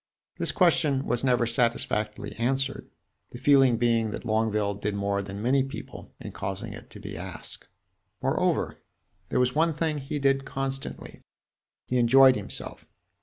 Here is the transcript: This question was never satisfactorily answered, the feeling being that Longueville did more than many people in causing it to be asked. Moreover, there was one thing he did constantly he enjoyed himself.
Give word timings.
This 0.39 0.51
question 0.51 1.05
was 1.05 1.23
never 1.23 1.45
satisfactorily 1.45 2.35
answered, 2.37 2.89
the 3.29 3.37
feeling 3.37 3.77
being 3.77 4.09
that 4.09 4.25
Longueville 4.25 4.73
did 4.73 4.95
more 4.95 5.21
than 5.21 5.43
many 5.43 5.61
people 5.61 6.15
in 6.19 6.31
causing 6.31 6.73
it 6.73 6.89
to 6.89 6.99
be 6.99 7.15
asked. 7.15 7.67
Moreover, 8.19 8.79
there 9.29 9.39
was 9.39 9.53
one 9.53 9.75
thing 9.75 9.99
he 9.99 10.17
did 10.17 10.43
constantly 10.43 11.21
he 11.85 11.99
enjoyed 11.99 12.35
himself. 12.35 12.83